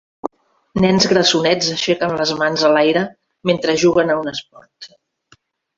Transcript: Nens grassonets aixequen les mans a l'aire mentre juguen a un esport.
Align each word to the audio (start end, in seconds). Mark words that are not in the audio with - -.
Nens 0.85 1.05
grassonets 1.11 1.69
aixequen 1.75 2.15
les 2.23 2.33
mans 2.41 2.65
a 2.71 2.75
l'aire 2.79 3.07
mentre 3.53 3.79
juguen 3.87 4.15
a 4.15 4.19
un 4.25 4.35
esport. 4.37 4.95